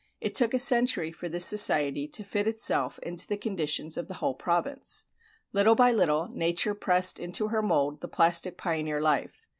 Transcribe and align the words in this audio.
It 0.19 0.33
took 0.33 0.55
a 0.55 0.59
century 0.59 1.11
for 1.11 1.29
this 1.29 1.45
society 1.45 2.07
to 2.07 2.23
fit 2.23 2.47
itself 2.47 2.97
into 3.03 3.27
the 3.27 3.37
conditions 3.37 3.97
of 3.97 4.07
the 4.07 4.15
whole 4.15 4.33
province. 4.33 5.05
Little 5.53 5.75
by 5.75 5.91
little, 5.91 6.27
nature 6.29 6.73
pressed 6.73 7.19
into 7.19 7.49
her 7.49 7.61
mold 7.61 8.01
the 8.01 8.07
plastic 8.07 8.57
pioneer 8.57 8.99
life. 8.99 9.47